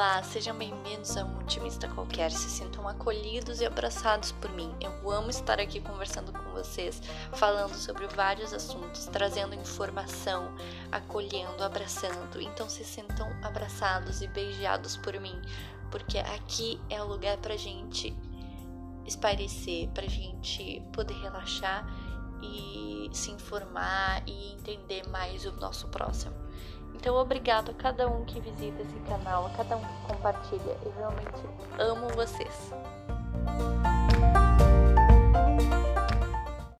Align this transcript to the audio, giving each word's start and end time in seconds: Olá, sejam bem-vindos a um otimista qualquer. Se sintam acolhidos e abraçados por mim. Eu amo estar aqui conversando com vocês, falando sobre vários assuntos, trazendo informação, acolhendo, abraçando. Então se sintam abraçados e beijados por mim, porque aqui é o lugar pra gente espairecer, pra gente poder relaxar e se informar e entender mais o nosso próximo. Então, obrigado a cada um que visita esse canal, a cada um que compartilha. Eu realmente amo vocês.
Olá, 0.00 0.22
sejam 0.22 0.56
bem-vindos 0.56 1.14
a 1.18 1.26
um 1.26 1.40
otimista 1.40 1.86
qualquer. 1.86 2.30
Se 2.30 2.48
sintam 2.48 2.88
acolhidos 2.88 3.60
e 3.60 3.66
abraçados 3.66 4.32
por 4.32 4.50
mim. 4.52 4.74
Eu 4.80 5.10
amo 5.10 5.28
estar 5.28 5.60
aqui 5.60 5.78
conversando 5.78 6.32
com 6.32 6.52
vocês, 6.52 7.02
falando 7.34 7.74
sobre 7.74 8.06
vários 8.06 8.54
assuntos, 8.54 9.04
trazendo 9.04 9.54
informação, 9.54 10.54
acolhendo, 10.90 11.62
abraçando. 11.62 12.40
Então 12.40 12.66
se 12.66 12.82
sintam 12.82 13.28
abraçados 13.42 14.22
e 14.22 14.26
beijados 14.26 14.96
por 14.96 15.20
mim, 15.20 15.38
porque 15.90 16.16
aqui 16.16 16.80
é 16.88 17.02
o 17.02 17.06
lugar 17.06 17.36
pra 17.36 17.58
gente 17.58 18.16
espairecer, 19.04 19.90
pra 19.90 20.06
gente 20.06 20.82
poder 20.94 21.20
relaxar 21.20 21.86
e 22.42 23.10
se 23.12 23.30
informar 23.32 24.22
e 24.26 24.54
entender 24.54 25.06
mais 25.10 25.44
o 25.44 25.52
nosso 25.52 25.88
próximo. 25.88 26.34
Então, 27.00 27.16
obrigado 27.16 27.70
a 27.70 27.74
cada 27.74 28.06
um 28.06 28.26
que 28.26 28.38
visita 28.40 28.82
esse 28.82 29.00
canal, 29.08 29.46
a 29.46 29.50
cada 29.56 29.74
um 29.74 29.80
que 29.80 30.12
compartilha. 30.12 30.76
Eu 30.84 30.92
realmente 30.98 31.40
amo 31.78 32.08
vocês. 32.10 32.70